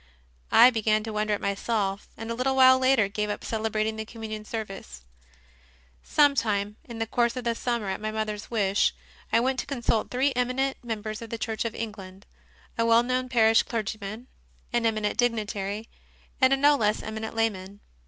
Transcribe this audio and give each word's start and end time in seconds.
I 0.51 0.71
began 0.71 1.03
to 1.03 1.13
wonder 1.13 1.35
at 1.35 1.41
myself, 1.41 2.07
and 2.17 2.31
a 2.31 2.33
little 2.33 2.55
while 2.55 2.79
later 2.79 3.07
gave 3.07 3.29
up 3.29 3.43
celebrating 3.43 3.97
the 3.97 4.03
Communion 4.03 4.45
service. 4.45 5.03
3. 6.01 6.13
Sometime 6.15 6.77
in 6.85 6.97
the 6.97 7.05
course 7.05 7.35
of 7.35 7.43
the 7.43 7.53
summer, 7.53 7.87
at 7.87 8.01
my 8.01 8.09
mother 8.09 8.33
s 8.33 8.49
wish, 8.49 8.95
I 9.31 9.39
went 9.39 9.59
to 9.59 9.67
consult 9.67 10.09
three 10.09 10.33
eminent 10.35 10.83
members 10.83 11.21
of 11.21 11.29
the 11.29 11.37
Church 11.37 11.65
of 11.65 11.75
England 11.75 12.25
a 12.79 12.85
well 12.87 13.03
known 13.03 13.29
parish 13.29 13.61
clergyman, 13.61 14.25
an 14.73 14.87
eminent 14.87 15.19
dignitary, 15.19 15.87
and 16.41 16.51
a 16.51 16.57
no 16.57 16.75
less 16.75 17.03
eminent 17.03 17.35
layman. 17.35 17.79